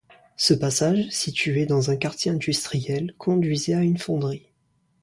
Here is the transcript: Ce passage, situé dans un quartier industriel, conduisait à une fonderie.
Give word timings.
Ce 0.35 0.55
passage, 0.55 1.09
situé 1.09 1.67
dans 1.67 1.91
un 1.91 1.95
quartier 1.95 2.31
industriel, 2.31 3.13
conduisait 3.19 3.75
à 3.75 3.83
une 3.83 3.99
fonderie. 3.99 4.49